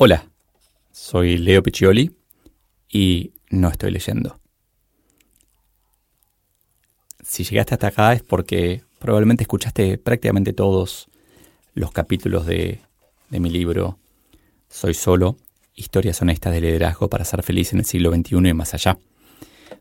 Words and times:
Hola, 0.00 0.30
soy 0.92 1.38
Leo 1.38 1.60
Piccioli 1.60 2.12
y 2.88 3.32
no 3.50 3.66
estoy 3.66 3.90
leyendo. 3.90 4.38
Si 7.20 7.42
llegaste 7.42 7.74
hasta 7.74 7.88
acá 7.88 8.12
es 8.12 8.22
porque 8.22 8.84
probablemente 9.00 9.42
escuchaste 9.42 9.98
prácticamente 9.98 10.52
todos 10.52 11.08
los 11.74 11.90
capítulos 11.90 12.46
de, 12.46 12.80
de 13.28 13.40
mi 13.40 13.50
libro 13.50 13.98
Soy 14.68 14.94
solo, 14.94 15.36
historias 15.74 16.22
honestas 16.22 16.52
de 16.52 16.60
liderazgo 16.60 17.10
para 17.10 17.24
ser 17.24 17.42
feliz 17.42 17.72
en 17.72 17.80
el 17.80 17.84
siglo 17.84 18.14
XXI 18.14 18.50
y 18.50 18.54
más 18.54 18.74
allá, 18.74 19.00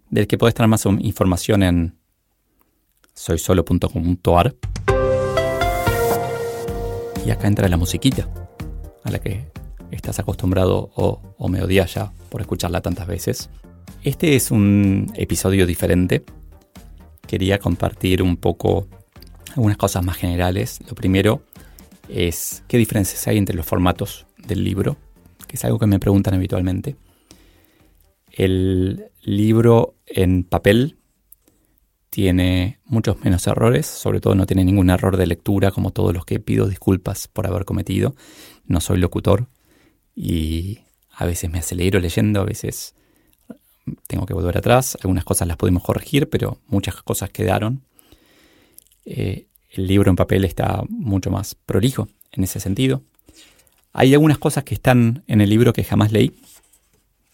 del 0.10 0.26
que 0.26 0.40
podés 0.40 0.56
tener 0.56 0.68
más 0.68 0.84
información 0.88 1.62
en 1.62 1.96
soysolo.com.ar. 3.14 4.56
Y 7.24 7.30
acá 7.30 7.48
entra 7.48 7.68
la 7.68 7.78
musiquita, 7.78 8.28
a 9.04 9.12
la 9.12 9.20
que 9.20 9.46
estás 9.92 10.20
acostumbrado 10.20 10.92
o, 10.96 11.22
o 11.38 11.48
me 11.48 11.62
odias 11.62 11.94
ya 11.94 12.12
por 12.30 12.42
escucharla 12.42 12.82
tantas 12.82 13.08
veces. 13.08 13.50
Este 14.04 14.36
es 14.36 14.52
un 14.52 15.12
episodio 15.16 15.66
diferente. 15.66 16.24
Quería 17.26 17.60
compartir 17.60 18.22
un 18.22 18.38
poco 18.38 18.88
algunas 19.56 19.78
cosas 19.78 20.04
más 20.04 20.18
generales. 20.18 20.80
Lo 20.88 20.96
primero 20.96 21.42
es 22.10 22.64
qué 22.68 22.78
diferencias 22.78 23.28
hay 23.28 23.38
entre 23.38 23.56
los 23.56 23.66
formatos 23.66 24.26
del 24.38 24.64
libro, 24.64 24.98
que 25.48 25.56
es 25.58 25.66
algo 25.66 25.80
que 25.80 25.88
me 25.88 26.00
preguntan 26.00 26.36
habitualmente. 26.36 26.96
El 28.32 29.10
libro 29.24 29.96
en 30.06 30.44
papel 30.44 30.98
tiene 32.10 32.80
muchos 32.86 33.20
menos 33.24 33.46
errores, 33.48 33.86
sobre 33.86 34.22
todo 34.22 34.36
no 34.36 34.46
tiene 34.46 34.64
ningún 34.64 34.90
error 34.90 35.18
de 35.18 35.28
lectura 35.28 35.72
como 35.72 35.92
todos 35.92 36.14
los 36.14 36.26
que 36.26 36.40
pido 36.40 36.68
disculpas 36.68 37.28
por 37.28 37.48
haber 37.48 37.66
cometido. 37.66 38.16
No 38.66 38.80
soy 38.80 39.00
locutor 39.00 39.48
y 40.20 40.80
a 41.12 41.26
veces 41.26 41.52
me 41.52 41.60
acelero 41.60 42.00
leyendo, 42.00 42.42
a 42.42 42.44
veces 42.44 42.96
tengo 44.08 44.26
que 44.26 44.34
volver 44.34 44.58
atrás. 44.58 44.98
Algunas 45.04 45.24
cosas 45.24 45.48
las 45.48 45.58
pudimos 45.58 45.84
corregir, 45.84 46.28
pero 46.28 46.58
muchas 46.66 46.96
cosas 47.04 47.30
quedaron. 47.30 47.84
Eh, 49.06 49.46
el 49.70 49.86
libro 49.86 50.10
en 50.10 50.16
papel 50.16 50.44
está 50.44 50.82
mucho 50.90 51.30
más 51.30 51.54
prolijo 51.54 52.10
en 52.32 52.44
ese 52.44 52.60
sentido. 52.60 53.04
Hay 53.94 54.14
algunas 54.14 54.40
cosas 54.40 54.64
que 54.64 54.74
están 54.74 55.24
en 55.28 55.40
el 55.40 55.52
libro 55.52 55.72
que 55.72 55.84
jamás 55.84 56.12
leí, 56.12 56.34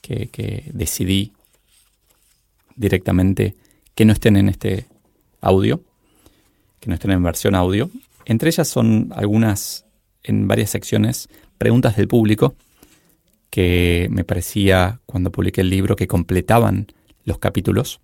que, 0.01 0.27
que 0.27 0.69
decidí 0.73 1.31
directamente 2.75 3.55
que 3.95 4.03
no 4.03 4.11
estén 4.11 4.35
en 4.35 4.49
este 4.49 4.87
audio, 5.39 5.81
que 6.81 6.89
no 6.89 6.95
estén 6.95 7.11
en 7.11 7.23
versión 7.23 7.55
audio. 7.55 7.89
Entre 8.25 8.49
ellas 8.49 8.67
son 8.67 9.13
algunas, 9.15 9.85
en 10.21 10.49
varias 10.49 10.69
secciones, 10.69 11.29
preguntas 11.57 11.95
del 11.95 12.09
público 12.09 12.55
que 13.53 14.07
me 14.09 14.23
parecía 14.23 14.99
cuando 15.05 15.31
publiqué 15.31 15.61
el 15.61 15.69
libro 15.69 15.95
que 15.95 16.07
completaban 16.07 16.87
los 17.23 17.37
capítulos, 17.37 18.01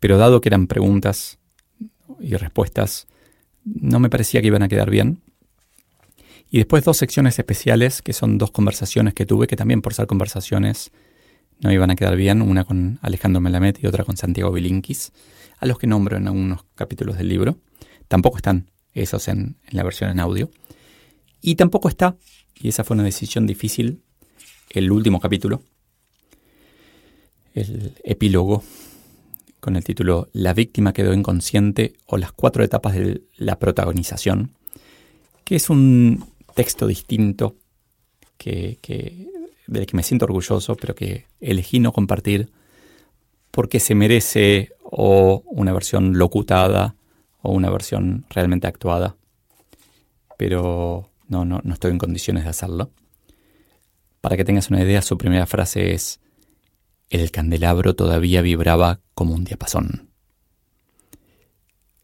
pero 0.00 0.16
dado 0.16 0.40
que 0.40 0.48
eran 0.48 0.68
preguntas 0.68 1.38
y 2.18 2.34
respuestas, 2.36 3.08
no 3.62 4.00
me 4.00 4.08
parecía 4.08 4.40
que 4.40 4.46
iban 4.46 4.62
a 4.62 4.68
quedar 4.68 4.88
bien. 4.88 5.20
Y 6.50 6.56
después 6.56 6.82
dos 6.82 6.96
secciones 6.96 7.38
especiales, 7.38 8.00
que 8.00 8.14
son 8.14 8.38
dos 8.38 8.52
conversaciones 8.52 9.12
que 9.12 9.26
tuve, 9.26 9.46
que 9.46 9.54
también 9.56 9.82
por 9.82 9.92
ser 9.92 10.06
conversaciones 10.06 10.92
no 11.60 11.70
iban 11.70 11.90
a 11.90 11.94
quedar 11.94 12.16
bien, 12.16 12.40
una 12.40 12.64
con 12.64 13.00
Alejandro 13.02 13.42
Melamed 13.42 13.76
y 13.82 13.86
otra 13.86 14.02
con 14.02 14.16
Santiago 14.16 14.50
Bilinkis, 14.50 15.12
a 15.58 15.66
los 15.66 15.78
que 15.78 15.86
nombro 15.86 16.16
en 16.16 16.26
algunos 16.26 16.64
capítulos 16.74 17.18
del 17.18 17.28
libro. 17.28 17.58
Tampoco 18.08 18.38
están 18.38 18.70
esos 18.94 19.28
en, 19.28 19.58
en 19.68 19.76
la 19.76 19.82
versión 19.82 20.08
en 20.08 20.20
audio. 20.20 20.50
Y 21.42 21.56
tampoco 21.56 21.90
está, 21.90 22.16
y 22.54 22.68
esa 22.70 22.82
fue 22.82 22.94
una 22.94 23.04
decisión 23.04 23.46
difícil, 23.46 24.00
el 24.72 24.90
último 24.90 25.20
capítulo, 25.20 25.62
el 27.54 27.94
epílogo, 28.04 28.62
con 29.60 29.76
el 29.76 29.84
título 29.84 30.28
La 30.32 30.54
víctima 30.54 30.92
quedó 30.92 31.12
inconsciente 31.14 31.94
o 32.06 32.16
las 32.16 32.32
cuatro 32.32 32.64
etapas 32.64 32.94
de 32.94 33.22
la 33.36 33.58
protagonización, 33.58 34.50
que 35.44 35.56
es 35.56 35.70
un 35.70 36.24
texto 36.54 36.86
distinto 36.86 37.56
que, 38.38 38.78
del 39.66 39.86
que 39.86 39.96
me 39.96 40.02
siento 40.02 40.24
orgulloso, 40.24 40.74
pero 40.76 40.94
que 40.94 41.26
elegí 41.40 41.78
no 41.78 41.92
compartir 41.92 42.50
porque 43.50 43.78
se 43.78 43.94
merece 43.94 44.72
o 44.82 45.42
una 45.46 45.72
versión 45.72 46.18
locutada 46.18 46.96
o 47.42 47.52
una 47.52 47.70
versión 47.70 48.24
realmente 48.30 48.66
actuada. 48.66 49.16
Pero 50.38 51.10
no, 51.28 51.44
no, 51.44 51.60
no 51.62 51.74
estoy 51.74 51.92
en 51.92 51.98
condiciones 51.98 52.44
de 52.44 52.50
hacerlo. 52.50 52.90
Para 54.22 54.36
que 54.36 54.44
tengas 54.44 54.70
una 54.70 54.82
idea, 54.82 55.02
su 55.02 55.18
primera 55.18 55.46
frase 55.46 55.92
es, 55.92 56.20
el 57.10 57.32
candelabro 57.32 57.94
todavía 57.94 58.40
vibraba 58.40 59.00
como 59.14 59.34
un 59.34 59.44
diapasón. 59.44 60.10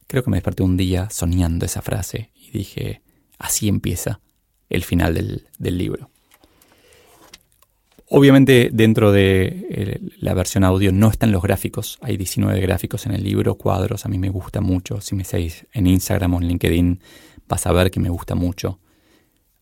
Creo 0.09 0.25
que 0.25 0.31
me 0.31 0.37
desperté 0.39 0.65
un 0.65 0.77
día 0.77 1.09
soñando 1.11 1.65
esa 1.65 1.81
frase 1.81 2.33
y 2.35 2.51
dije, 2.51 3.03
así 3.39 3.69
empieza 3.69 4.21
el 4.69 4.83
final 4.83 5.15
del, 5.15 5.79
libro. 5.79 6.11
Obviamente 8.09 8.71
dentro 8.73 9.13
de 9.13 10.01
la 10.19 10.35
versión 10.35 10.65
audio 10.65 10.91
no 10.91 11.11
están 11.11 11.31
los 11.31 11.43
gráficos, 11.43 11.99
hay 12.01 12.17
19 12.17 12.61
gráficos 12.61 13.07
en 13.07 13.13
el 13.13 13.23
libro, 13.23 13.55
cuadros, 13.55 14.07
a 14.07 14.09
mí 14.09 14.19
me 14.19 14.29
gusta 14.29 14.61
mucho, 14.61 15.01
si 15.01 15.15
me 15.15 15.25
seguís 15.25 15.67
en 15.73 15.87
Instagram 15.87 16.35
o 16.35 16.41
en 16.41 16.49
LinkedIn 16.49 17.01
vas 17.47 17.67
a 17.67 17.73
ver 17.73 17.93
que 17.93 18.01
me 18.01 18.11
gusta 18.11 18.35
mucho 18.35 18.81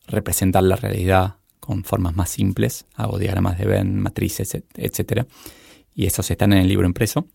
representar 0.06 0.62
la 0.62 0.76
realidad, 0.76 1.36
con 1.66 1.84
formas 1.84 2.14
más 2.14 2.30
simples, 2.30 2.86
hago 2.94 3.18
diagramas 3.18 3.58
de 3.58 3.66
Venn, 3.66 4.00
matrices, 4.00 4.56
etc. 4.76 5.26
Y 5.94 6.06
esos 6.06 6.30
están 6.30 6.52
en 6.52 6.60
el 6.60 6.68
libro 6.68 6.86
impreso, 6.86 7.26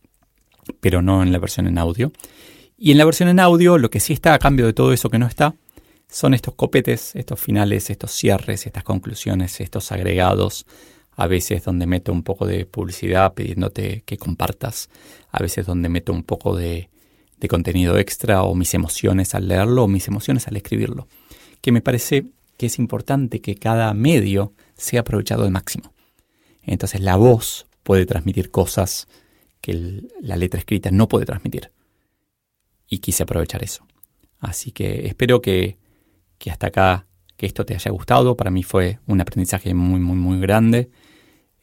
pero 0.79 1.01
no 1.01 1.21
en 1.21 1.31
la 1.31 1.39
versión 1.39 1.67
en 1.67 1.77
audio. 1.77 2.11
Y 2.77 2.91
en 2.91 2.97
la 2.97 3.05
versión 3.05 3.29
en 3.29 3.39
audio, 3.39 3.77
lo 3.77 3.89
que 3.89 3.99
sí 3.99 4.13
está 4.13 4.33
a 4.33 4.39
cambio 4.39 4.65
de 4.65 4.73
todo 4.73 4.93
eso 4.93 5.09
que 5.09 5.19
no 5.19 5.27
está, 5.27 5.55
son 6.09 6.33
estos 6.33 6.55
copetes, 6.55 7.15
estos 7.15 7.39
finales, 7.39 7.89
estos 7.89 8.11
cierres, 8.11 8.65
estas 8.65 8.83
conclusiones, 8.83 9.59
estos 9.61 9.91
agregados, 9.91 10.65
a 11.15 11.27
veces 11.27 11.63
donde 11.63 11.85
meto 11.85 12.11
un 12.11 12.23
poco 12.23 12.45
de 12.45 12.65
publicidad 12.65 13.33
pidiéndote 13.33 14.03
que 14.05 14.17
compartas, 14.17 14.89
a 15.31 15.41
veces 15.41 15.65
donde 15.65 15.89
meto 15.89 16.11
un 16.13 16.23
poco 16.23 16.55
de, 16.55 16.89
de 17.37 17.47
contenido 17.47 17.97
extra 17.97 18.43
o 18.43 18.55
mis 18.55 18.73
emociones 18.73 19.35
al 19.35 19.47
leerlo 19.47 19.83
o 19.83 19.87
mis 19.87 20.07
emociones 20.07 20.47
al 20.47 20.57
escribirlo, 20.57 21.07
que 21.61 21.71
me 21.71 21.81
parece 21.81 22.25
que 22.61 22.67
es 22.67 22.77
importante 22.77 23.41
que 23.41 23.55
cada 23.55 23.91
medio 23.95 24.53
sea 24.75 25.01
aprovechado 25.01 25.45
al 25.45 25.49
máximo. 25.49 25.95
Entonces 26.61 27.01
la 27.01 27.15
voz 27.15 27.65
puede 27.81 28.05
transmitir 28.05 28.51
cosas 28.51 29.07
que 29.61 30.03
la 30.21 30.37
letra 30.37 30.59
escrita 30.59 30.91
no 30.91 31.07
puede 31.07 31.25
transmitir. 31.25 31.71
Y 32.87 32.99
quise 32.99 33.23
aprovechar 33.23 33.63
eso. 33.63 33.87
Así 34.37 34.71
que 34.71 35.07
espero 35.07 35.41
que, 35.41 35.79
que 36.37 36.51
hasta 36.51 36.67
acá, 36.67 37.07
que 37.35 37.47
esto 37.47 37.65
te 37.65 37.73
haya 37.73 37.89
gustado. 37.89 38.37
Para 38.37 38.51
mí 38.51 38.61
fue 38.61 38.99
un 39.07 39.19
aprendizaje 39.21 39.73
muy, 39.73 39.99
muy, 39.99 40.17
muy 40.17 40.39
grande. 40.39 40.91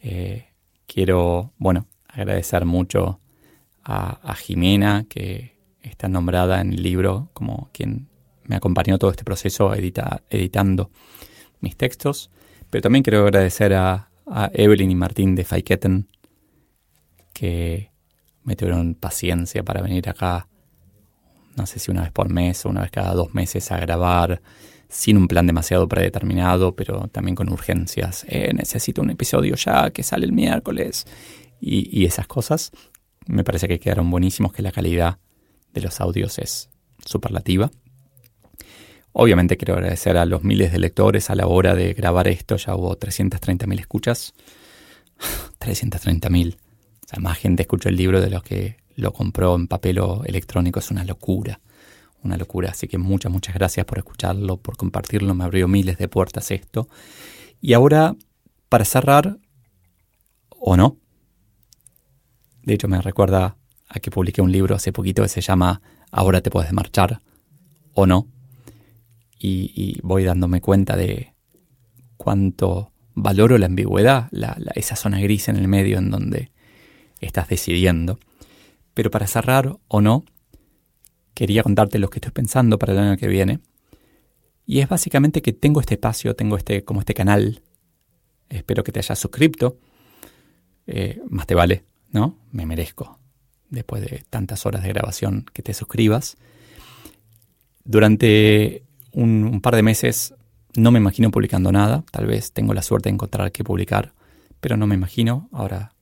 Eh, 0.01 0.49
quiero, 0.89 1.53
bueno, 1.59 1.87
agradecer 2.09 2.65
mucho 2.65 3.21
a, 3.85 4.19
a 4.29 4.35
Jimena, 4.35 5.07
que 5.09 5.55
está 5.81 6.09
nombrada 6.09 6.61
en 6.61 6.73
el 6.73 6.83
libro 6.83 7.31
como 7.35 7.71
quien 7.73 8.09
me 8.49 8.57
acompañó 8.57 8.99
todo 8.99 9.11
este 9.11 9.25
proceso 9.25 9.73
edita, 9.75 10.23
editando 10.31 10.91
mis 11.61 11.77
textos. 11.77 12.31
Pero 12.71 12.83
también 12.83 13.03
quiero 13.03 13.23
agradecer 13.23 13.75
a, 13.75 14.07
Evelyn 14.53 14.91
y 14.91 14.95
Martín 14.95 15.35
de 15.35 15.45
Faiketen 15.45 16.07
que 17.33 17.91
me 18.45 18.57
tuvieron 18.57 18.95
paciencia 18.95 19.63
para 19.63 19.81
venir 19.81 20.07
acá, 20.07 20.49
no 21.57 21.65
sé 21.65 21.79
si 21.79 21.91
una 21.91 22.03
vez 22.03 22.13
por 22.13 22.29
mes 22.29 22.67
o 22.67 22.69
una 22.69 22.83
vez 22.83 22.91
cada 22.91 23.15
dos 23.15 23.33
meses 23.33 23.73
a 23.73 23.79
grabar, 23.79 24.43
sin 24.91 25.17
un 25.17 25.29
plan 25.29 25.47
demasiado 25.47 25.89
predeterminado, 25.89 26.77
pero 26.77 27.09
también 27.09 27.37
con 27.37 27.51
urgencias. 27.51 28.27
Eh, 28.29 28.53
necesito 28.53 29.01
un 29.01 29.09
episodio 29.09 29.55
ya 29.57 29.91
que 29.93 30.03
sale 30.03 30.27
el 30.27 30.33
miércoles 30.33 31.07
y, 31.59 31.89
y 31.99 32.05
esas 32.05 32.27
cosas. 32.27 32.71
Me 33.27 33.45
parece 33.45 33.67
que 33.67 33.81
quedaron 33.81 34.11
buenísimos, 34.11 34.53
que 34.53 34.61
la 34.61 34.73
calidad 34.73 35.19
de 35.73 35.81
los 35.81 36.03
audios 36.03 36.39
es 36.39 36.69
superlativa. 37.03 37.71
Obviamente 39.21 39.57
quiero 39.57 39.75
agradecer 39.75 40.17
a 40.17 40.25
los 40.27 40.45
miles 40.45 40.71
de 40.71 40.79
lectores 40.79 41.29
a 41.29 41.35
la 41.35 41.49
hora 41.49 41.75
de 41.75 41.93
grabar 41.93 42.29
esto. 42.29 42.57
Ya 42.57 42.77
hubo 42.77 42.97
330.000 42.97 43.81
escuchas. 43.81 44.33
330.000. 45.59 46.55
O 46.55 46.59
sea, 47.05 47.19
más 47.19 47.37
gente 47.37 47.63
escuchó 47.63 47.89
el 47.89 47.97
libro 47.97 48.21
de 48.21 48.31
los 48.31 48.45
que 48.45 48.77
lo 48.95 49.13
compró 49.13 49.57
en 49.57 49.67
papel 49.67 49.99
o 49.99 50.23
electrónico. 50.25 50.79
Es 50.79 50.93
una 50.93 51.03
locura. 51.03 51.59
Una 52.23 52.37
locura. 52.37 52.71
Así 52.71 52.87
que 52.87 52.97
muchas, 52.97 53.33
muchas 53.33 53.57
gracias 53.57 53.85
por 53.87 53.99
escucharlo, 53.99 54.59
por 54.59 54.77
compartirlo. 54.77 55.35
Me 55.35 55.43
abrió 55.43 55.67
miles 55.67 55.99
de 55.99 56.07
puertas 56.07 56.53
esto. 56.53 56.89
Y 57.61 57.73
ahora, 57.73 58.15
para 58.69 58.85
cerrar, 58.85 59.39
o 60.51 60.77
no. 60.77 60.97
De 62.63 62.75
hecho, 62.75 62.87
me 62.87 63.03
recuerda 63.03 63.57
a 63.89 63.99
que 63.99 64.13
publiqué 64.13 64.43
un 64.43 64.53
libro 64.53 64.77
hace 64.77 64.93
poquito 64.93 65.25
que 65.25 65.29
se 65.29 65.41
llama 65.41 65.83
Ahora 66.13 66.41
te 66.41 66.53
puedes 66.53 66.73
marchar, 66.73 67.21
o 67.95 68.07
no. 68.07 68.29
Y, 69.39 70.01
voy 70.03 70.25
dándome 70.25 70.61
cuenta 70.61 70.97
de 70.97 71.33
cuánto 72.17 72.93
valoro 73.15 73.57
la 73.59 73.67
ambigüedad, 73.67 74.29
esa 74.75 74.97
zona 74.97 75.21
gris 75.21 75.49
en 75.49 75.57
el 75.57 75.69
medio 75.69 75.99
en 75.99 76.11
donde 76.11 76.51
estás 77.21 77.49
decidiendo. 77.49 78.19
Pero 78.95 79.11
para 79.11 79.27
cerrar 79.27 79.77
o 79.87 80.01
no, 80.01 80.25
quería 81.35 81.63
contarte 81.63 81.99
lo 81.99 82.11
que 82.11 82.19
estoy 82.19 82.33
pensando 82.33 82.79
para 82.79 82.93
el 82.93 82.99
año 82.99 83.17
que 83.17 83.29
viene. 83.29 83.61
Y 84.67 84.81
es 84.81 84.89
básicamente 84.89 85.41
que 85.41 85.53
tengo 85.53 85.81
este 85.81 85.95
espacio, 85.95 86.35
tengo 86.35 86.57
este, 86.57 86.85
como 86.85 87.01
este 87.01 87.15
canal. 87.15 87.63
Espero 88.49 88.83
que 88.83 88.93
te 88.93 88.99
hayas 88.99 89.19
suscrito. 89.19 89.79
Eh, 90.87 91.23
más 91.29 91.47
te 91.47 91.55
vale, 91.55 91.85
¿no? 92.11 92.39
Me 92.51 92.67
merezco. 92.67 93.19
Después 93.71 94.03
de 94.03 94.25
tantas 94.31 94.67
horas 94.67 94.83
de 94.83 94.89
grabación, 94.89 95.47
que 95.53 95.63
te 95.63 95.75
suscribas. 95.75 96.37
Durante 97.85 98.83
un, 99.13 99.61
par 99.61 99.77
de 99.77 99.83
meses 99.83 100.35
no 100.75 100.91
me 100.91 100.99
imagino 100.99 101.31
publicando 101.31 101.73
nada. 101.73 102.05
Tal 102.11 102.27
vez 102.27 102.53
tengo 102.53 102.75
la 102.75 102.83
suerte 102.83 103.09
de 103.09 103.15
encontrar 103.15 103.51
qué 103.53 103.65
publicar, 103.65 104.13
pero 104.61 104.77
no 104.77 104.87
me 104.87 104.95
imagino. 104.95 105.49
Ahora 105.53 105.93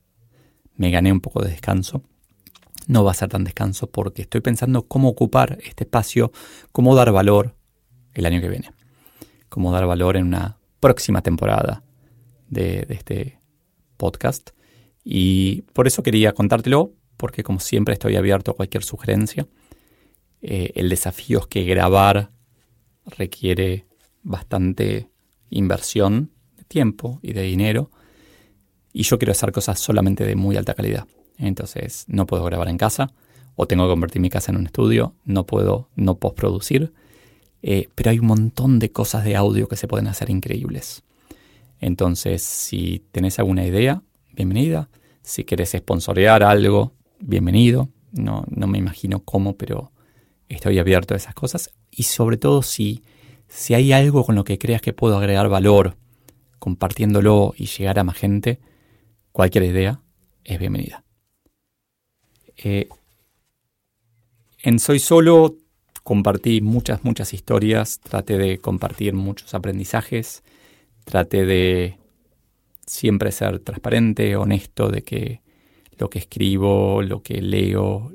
me 0.74 0.90
gané 0.90 1.12
un 1.12 1.20
poco 1.20 1.42
de 1.42 1.50
descanso. 1.50 2.02
No 2.86 3.02
va 3.02 3.12
a 3.12 3.14
ser 3.14 3.28
tan 3.28 3.44
descanso 3.44 3.88
porque 3.88 4.22
estoy 4.22 4.40
pensando 4.40 4.86
cómo 4.86 5.08
ocupar 5.08 5.58
este 5.64 5.84
espacio, 5.84 6.30
cómo 6.72 6.94
dar 6.94 7.10
valor 7.10 7.54
el 8.14 8.26
año 8.26 8.40
que 8.40 8.48
viene. 8.48 8.70
Cómo 9.48 9.72
dar 9.72 9.86
valor 9.86 10.16
en 10.16 10.26
una 10.26 10.58
próxima 10.80 11.22
temporada 11.22 11.82
de, 12.48 12.86
este 12.90 13.40
podcast. 13.96 14.50
Y 15.04 15.62
por 15.72 15.86
eso 15.86 16.02
quería 16.02 16.32
contártelo, 16.32 16.92
porque 17.16 17.42
como 17.42 17.60
siempre 17.60 17.94
estoy 17.94 18.16
abierto 18.16 18.50
a 18.50 18.54
cualquier 18.54 18.84
sugerencia. 18.84 19.46
Eh, 20.42 20.72
el 20.74 20.88
desafío 20.88 21.40
es 21.40 21.46
que 21.46 21.64
grabar 21.64 22.30
requiere 23.06 23.86
bastante 24.22 25.10
inversión 25.50 26.30
de 26.56 26.64
tiempo 26.64 27.20
y 27.22 27.32
de 27.32 27.42
dinero. 27.42 27.90
Y 28.92 29.02
yo 29.02 29.18
quiero 29.18 29.32
hacer 29.32 29.52
cosas 29.52 29.78
solamente 29.78 30.24
de 30.24 30.36
muy 30.36 30.56
alta 30.56 30.74
calidad. 30.74 31.06
Entonces 31.38 32.04
no 32.08 32.26
puedo 32.26 32.44
grabar 32.44 32.68
en 32.68 32.78
casa 32.78 33.12
o 33.54 33.66
tengo 33.66 33.84
que 33.84 33.90
convertir 33.90 34.22
mi 34.22 34.30
casa 34.30 34.52
en 34.52 34.58
un 34.58 34.66
estudio. 34.66 35.14
No 35.24 35.46
puedo 35.46 35.88
no 35.94 36.16
postproducir. 36.18 36.92
Eh, 37.62 37.88
pero 37.94 38.10
hay 38.10 38.18
un 38.18 38.26
montón 38.26 38.78
de 38.78 38.92
cosas 38.92 39.24
de 39.24 39.36
audio 39.36 39.68
que 39.68 39.76
se 39.76 39.88
pueden 39.88 40.06
hacer 40.06 40.30
increíbles. 40.30 41.02
Entonces, 41.80 42.42
si 42.42 43.04
tenés 43.12 43.38
alguna 43.38 43.66
idea, 43.66 44.02
bienvenida. 44.32 44.88
Si 45.22 45.44
querés 45.44 45.70
sponsorear 45.70 46.42
algo, 46.42 46.92
bienvenido. 47.18 47.88
No, 48.12 48.44
no 48.48 48.66
me 48.66 48.78
imagino 48.78 49.20
cómo, 49.20 49.56
pero 49.56 49.92
estoy 50.48 50.78
abierto 50.78 51.14
a 51.14 51.16
esas 51.16 51.34
cosas. 51.34 51.70
Y 51.96 52.02
sobre 52.02 52.36
todo 52.36 52.60
si, 52.60 53.02
si 53.48 53.72
hay 53.72 53.92
algo 53.92 54.22
con 54.22 54.34
lo 54.34 54.44
que 54.44 54.58
creas 54.58 54.82
que 54.82 54.92
puedo 54.92 55.16
agregar 55.16 55.48
valor, 55.48 55.96
compartiéndolo 56.58 57.54
y 57.56 57.66
llegar 57.66 57.98
a 57.98 58.04
más 58.04 58.18
gente, 58.18 58.60
cualquier 59.32 59.64
idea 59.64 60.02
es 60.44 60.58
bienvenida. 60.58 61.04
Eh, 62.58 62.86
en 64.62 64.78
Soy 64.78 64.98
Solo 64.98 65.56
compartí 66.02 66.60
muchas, 66.60 67.02
muchas 67.02 67.32
historias, 67.32 67.98
traté 68.00 68.36
de 68.36 68.58
compartir 68.58 69.14
muchos 69.14 69.54
aprendizajes, 69.54 70.42
traté 71.04 71.46
de 71.46 71.98
siempre 72.86 73.32
ser 73.32 73.60
transparente, 73.60 74.36
honesto, 74.36 74.90
de 74.90 75.02
que 75.02 75.40
lo 75.98 76.10
que 76.10 76.18
escribo, 76.18 77.02
lo 77.02 77.22
que 77.22 77.40
leo, 77.40 78.12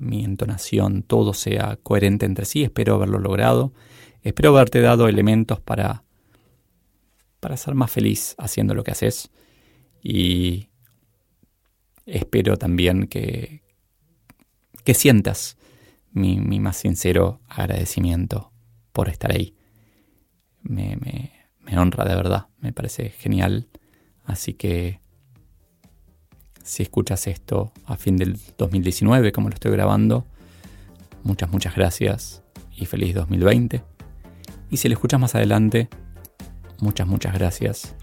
mi 0.00 0.24
entonación, 0.24 1.02
todo 1.02 1.34
sea 1.34 1.76
coherente 1.82 2.26
entre 2.26 2.44
sí. 2.44 2.62
Espero 2.62 2.94
haberlo 2.94 3.18
logrado. 3.18 3.72
Espero 4.22 4.50
haberte 4.50 4.80
dado 4.80 5.08
elementos 5.08 5.60
para, 5.60 6.04
para 7.40 7.56
ser 7.56 7.74
más 7.74 7.90
feliz 7.90 8.34
haciendo 8.38 8.74
lo 8.74 8.84
que 8.84 8.92
haces. 8.92 9.30
Y 10.02 10.68
espero 12.06 12.56
también 12.56 13.06
que, 13.06 13.62
que 14.84 14.94
sientas 14.94 15.58
mi, 16.12 16.38
más 16.38 16.78
sincero 16.78 17.40
agradecimiento 17.48 18.52
por 18.92 19.08
estar 19.08 19.32
ahí. 19.32 19.54
Me, 20.62 20.96
me 21.58 21.78
honra 21.78 22.04
de 22.04 22.14
verdad, 22.14 22.48
me 22.58 22.72
parece 22.72 23.10
genial. 23.10 23.68
Así 24.24 24.54
que 24.54 25.00
si 26.70 26.84
escuchas 26.84 27.26
esto 27.26 27.72
a 27.84 27.96
fin 27.96 28.16
del 28.16 28.38
2019, 28.56 29.32
como 29.32 29.48
lo 29.48 29.54
estoy 29.54 29.72
grabando, 29.72 30.24
muchas, 31.24 31.50
muchas 31.50 31.74
gracias 31.74 32.44
y 32.76 32.86
feliz 32.86 33.12
2020. 33.12 33.82
Y 34.70 34.76
si 34.76 34.88
lo 34.88 34.92
escuchas 34.92 35.18
más 35.18 35.34
adelante, 35.34 35.88
muchas, 36.78 37.08
muchas 37.08 37.34
gracias 37.34 37.96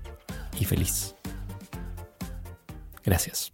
y 0.59 0.65
feliz. 0.65 1.15
Gracias. 3.05 3.53